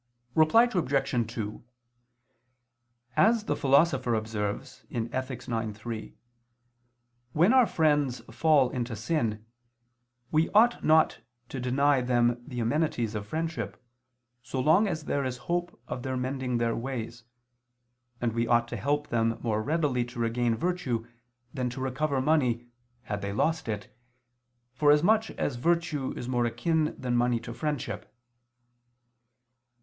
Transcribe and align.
Reply 0.33 0.63
Obj. 0.63 1.27
2: 1.31 1.63
As 3.15 3.43
the 3.43 3.55
Philosopher 3.55 4.15
observes 4.15 4.83
(Ethic. 4.91 5.47
ix, 5.47 5.77
3), 5.77 6.15
when 7.33 7.53
our 7.53 7.67
friends 7.67 8.21
fall 8.31 8.71
into 8.71 8.95
sin, 8.95 9.45
we 10.31 10.49
ought 10.53 10.83
not 10.83 11.19
to 11.49 11.59
deny 11.59 12.01
them 12.01 12.43
the 12.47 12.59
amenities 12.59 13.13
of 13.13 13.27
friendship, 13.27 13.79
so 14.41 14.59
long 14.59 14.87
as 14.87 15.05
there 15.05 15.23
is 15.23 15.37
hope 15.37 15.79
of 15.87 16.01
their 16.01 16.17
mending 16.17 16.57
their 16.57 16.75
ways, 16.75 17.23
and 18.19 18.33
we 18.33 18.47
ought 18.47 18.67
to 18.69 18.77
help 18.77 19.09
them 19.09 19.37
more 19.43 19.61
readily 19.61 20.03
to 20.05 20.17
regain 20.17 20.55
virtue 20.55 21.05
than 21.53 21.69
to 21.69 21.79
recover 21.79 22.19
money, 22.19 22.65
had 23.03 23.21
they 23.21 23.31
lost 23.31 23.67
it, 23.67 23.95
for 24.73 24.91
as 24.91 25.03
much 25.03 25.29
as 25.37 25.57
virtue 25.57 26.11
is 26.17 26.27
more 26.27 26.45
akin 26.47 26.99
than 26.99 27.15
money 27.15 27.39
to 27.39 27.53
friendship. 27.53 28.11